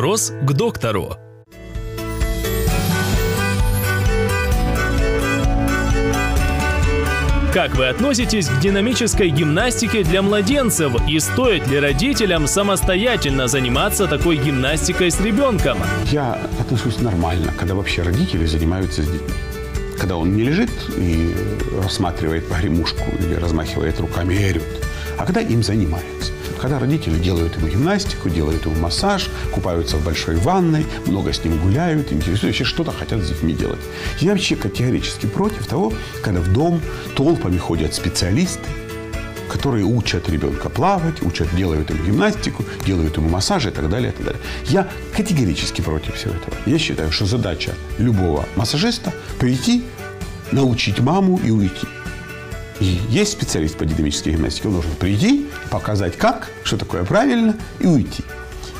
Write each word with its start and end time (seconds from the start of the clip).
Вопрос 0.00 0.32
к 0.44 0.52
доктору. 0.54 1.14
Как 7.52 7.76
вы 7.76 7.88
относитесь 7.88 8.48
к 8.48 8.60
динамической 8.60 9.28
гимнастике 9.28 10.02
для 10.02 10.22
младенцев 10.22 11.06
и 11.06 11.20
стоит 11.20 11.68
ли 11.68 11.78
родителям 11.78 12.46
самостоятельно 12.46 13.46
заниматься 13.46 14.06
такой 14.06 14.38
гимнастикой 14.38 15.10
с 15.10 15.20
ребенком? 15.20 15.76
Я 16.06 16.40
отношусь 16.58 16.98
нормально, 17.00 17.52
когда 17.58 17.74
вообще 17.74 18.00
родители 18.00 18.46
занимаются 18.46 19.02
с 19.02 19.06
детьми. 19.06 19.34
Когда 19.98 20.16
он 20.16 20.34
не 20.34 20.44
лежит 20.44 20.70
и 20.96 21.36
рассматривает 21.82 22.48
погремушку 22.48 23.04
или 23.18 23.34
размахивает 23.34 24.00
руками 24.00 24.32
и 24.32 24.48
орет, 24.48 24.86
а 25.18 25.26
когда 25.26 25.42
им 25.42 25.62
занимаются. 25.62 26.32
Когда 26.58 26.78
родители 26.78 27.18
делают 27.18 27.56
ему 27.56 27.68
гимнастику, 27.68 28.28
делают 28.28 28.66
ему 28.66 28.76
массаж, 28.76 29.28
купаются 29.52 29.96
в 29.96 30.04
большой 30.04 30.36
ванной, 30.36 30.86
много 31.06 31.32
с 31.32 31.44
ним 31.44 31.58
гуляют, 31.58 32.12
интересуются, 32.12 32.64
что-то 32.64 32.92
хотят 32.92 33.22
с 33.22 33.28
детьми 33.28 33.54
делать. 33.54 33.80
Я 34.18 34.32
вообще 34.32 34.56
категорически 34.56 35.26
против 35.26 35.66
того, 35.66 35.92
когда 36.22 36.40
в 36.40 36.52
дом 36.52 36.80
толпами 37.16 37.58
ходят 37.58 37.94
специалисты, 37.94 38.68
которые 39.48 39.84
учат 39.84 40.28
ребенка 40.28 40.68
плавать, 40.68 41.22
учат, 41.22 41.54
делают 41.56 41.90
ему 41.90 42.04
гимнастику, 42.04 42.64
делают 42.86 43.16
ему 43.16 43.28
массаж 43.28 43.66
и 43.66 43.70
так 43.70 43.88
далее, 43.88 44.12
и 44.12 44.14
так 44.14 44.24
далее. 44.24 44.40
Я 44.66 44.88
категорически 45.16 45.80
против 45.80 46.14
всего 46.14 46.34
этого. 46.34 46.54
Я 46.66 46.78
считаю, 46.78 47.10
что 47.10 47.26
задача 47.26 47.74
любого 47.98 48.46
массажиста 48.56 49.12
прийти, 49.38 49.82
научить 50.52 51.00
маму 51.00 51.40
и 51.44 51.50
уйти. 51.50 51.86
И 52.80 52.98
есть 53.10 53.32
специалист 53.32 53.76
по 53.76 53.84
динамической 53.84 54.32
гимнастике, 54.32 54.68
он 54.68 54.74
должен 54.74 54.92
прийти, 54.92 55.46
показать 55.70 56.16
как, 56.16 56.50
что 56.64 56.78
такое 56.78 57.04
правильно, 57.04 57.54
и 57.78 57.86
уйти. 57.86 58.24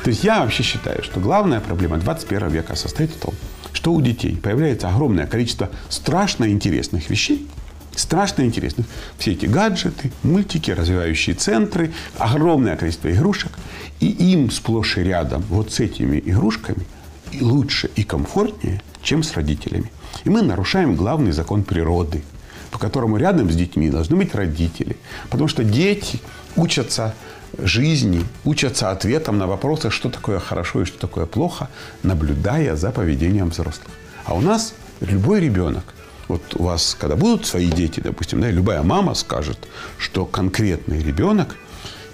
То 0.03 0.09
есть 0.09 0.23
я 0.23 0.39
вообще 0.39 0.63
считаю, 0.63 1.03
что 1.03 1.19
главная 1.19 1.59
проблема 1.59 1.97
21 1.97 2.49
века 2.49 2.75
состоит 2.75 3.11
в 3.11 3.19
том, 3.19 3.35
что 3.73 3.93
у 3.93 4.01
детей 4.01 4.35
появляется 4.35 4.89
огромное 4.89 5.27
количество 5.27 5.69
страшно 5.89 6.49
интересных 6.49 7.11
вещей, 7.11 7.47
страшно 7.95 8.41
интересных. 8.41 8.87
Все 9.19 9.33
эти 9.33 9.45
гаджеты, 9.45 10.11
мультики, 10.23 10.71
развивающие 10.71 11.35
центры, 11.35 11.91
огромное 12.17 12.77
количество 12.77 13.11
игрушек. 13.11 13.51
И 13.99 14.07
им 14.07 14.49
сплошь 14.49 14.97
и 14.97 15.03
рядом 15.03 15.43
вот 15.49 15.71
с 15.71 15.79
этими 15.79 16.17
игрушками 16.25 16.87
и 17.31 17.43
лучше 17.43 17.91
и 17.95 18.03
комфортнее, 18.03 18.81
чем 19.03 19.21
с 19.21 19.33
родителями. 19.33 19.91
И 20.23 20.29
мы 20.31 20.41
нарушаем 20.41 20.95
главный 20.95 21.33
закон 21.33 21.61
природы– 21.61 22.23
по 22.71 22.79
которому 22.79 23.17
рядом 23.17 23.51
с 23.51 23.55
детьми 23.55 23.89
должны 23.89 24.15
быть 24.15 24.33
родители. 24.33 24.97
Потому 25.29 25.47
что 25.47 25.63
дети 25.63 26.19
учатся 26.55 27.13
жизни, 27.57 28.25
учатся 28.45 28.91
ответам 28.91 29.37
на 29.37 29.47
вопросы, 29.47 29.89
что 29.89 30.09
такое 30.09 30.39
хорошо 30.39 30.81
и 30.81 30.85
что 30.85 30.97
такое 30.97 31.25
плохо, 31.25 31.69
наблюдая 32.03 32.75
за 32.75 32.91
поведением 32.91 33.49
взрослых. 33.49 33.87
А 34.25 34.33
у 34.33 34.41
нас 34.41 34.73
любой 35.01 35.41
ребенок, 35.41 35.83
вот 36.27 36.55
у 36.55 36.63
вас, 36.63 36.95
когда 36.99 37.15
будут 37.15 37.45
свои 37.45 37.67
дети, 37.67 37.99
допустим, 37.99 38.39
да, 38.41 38.49
любая 38.49 38.83
мама 38.83 39.13
скажет, 39.15 39.57
что 39.97 40.25
конкретный 40.25 41.03
ребенок 41.03 41.57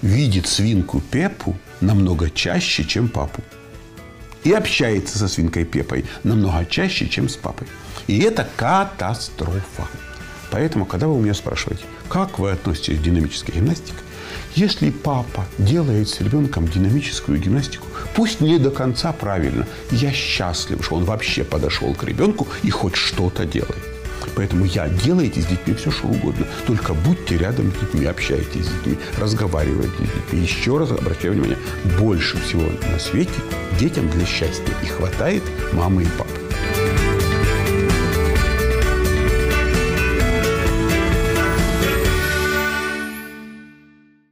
видит 0.02 0.48
свинку 0.48 1.02
Пепу 1.02 1.56
намного 1.82 2.30
чаще, 2.30 2.84
чем 2.84 3.10
папу. 3.10 3.44
И 4.44 4.54
общается 4.54 5.20
со 5.20 5.28
свинкой 5.28 5.66
Пепой 5.66 6.06
намного 6.24 6.66
чаще, 6.66 7.08
чем 7.08 7.30
с 7.30 7.36
папой. 7.36 7.68
И 8.08 8.20
это 8.20 8.48
катастрофа. 8.56 9.88
Поэтому, 10.52 10.86
когда 10.86 11.08
вы 11.08 11.16
у 11.16 11.20
меня 11.20 11.34
спрашиваете, 11.34 11.84
как 12.09 12.40
вы 12.40 12.52
относитесь 12.52 13.00
к 13.00 13.02
динамической 13.02 13.56
гимнастике, 13.56 13.98
если 14.56 14.89
папа 14.89 15.45
делает 15.58 16.09
с 16.09 16.20
ребенком 16.22 16.67
динамическую 16.67 17.39
гимнастику, 17.39 17.88
пусть 18.16 18.42
не 18.42 18.58
до 18.58 18.72
конца 18.72 19.12
правильно, 19.12 19.67
я 19.92 20.12
счастлив, 20.12 20.84
что 20.84 20.95
он 20.95 21.06
вообще 21.06 21.44
подошел 21.44 21.94
к 21.94 22.04
ребенку 22.04 22.48
и 22.64 22.70
хоть 22.70 22.95
что-то 22.95 23.45
делает. 23.45 23.83
Поэтому 24.36 24.66
я 24.66 24.88
делайте 24.88 25.42
с 25.42 25.45
детьми 25.45 25.73
все, 25.73 25.89
что 25.89 26.08
угодно. 26.08 26.45
Только 26.66 26.93
будьте 26.93 27.38
рядом 27.38 27.72
с 27.72 27.80
детьми, 27.80 28.05
общайтесь 28.05 28.66
с 28.66 28.70
детьми, 28.70 28.98
разговаривайте 29.17 29.95
с 29.98 29.99
детьми. 29.99 30.42
Еще 30.42 30.77
раз 30.77 30.92
обращаю 30.92 31.33
внимание, 31.33 31.58
больше 31.99 32.38
всего 32.38 32.64
на 32.92 32.99
свете 32.99 33.32
детям 33.80 34.10
для 34.10 34.26
счастья 34.26 34.73
и 34.83 34.86
хватает 34.88 35.43
мамы 35.73 36.04
и 36.04 36.08
папы. 36.17 36.47